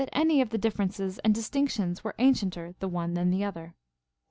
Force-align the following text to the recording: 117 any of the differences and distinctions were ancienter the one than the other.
117 0.01 0.27
any 0.31 0.41
of 0.41 0.49
the 0.49 0.57
differences 0.57 1.19
and 1.19 1.35
distinctions 1.35 2.03
were 2.03 2.15
ancienter 2.17 2.73
the 2.79 2.87
one 2.87 3.13
than 3.13 3.29
the 3.29 3.43
other. 3.43 3.75